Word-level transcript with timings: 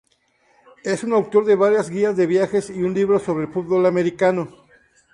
Es 0.83 1.03
autor 1.03 1.45
de 1.45 1.53
varias 1.55 1.91
guías 1.91 2.17
de 2.17 2.25
viajes 2.25 2.71
y 2.71 2.79
de 2.79 2.85
un 2.85 2.95
libro 2.95 3.19
sobre 3.19 3.45
fútbol 3.45 3.85
americano. 3.85 4.49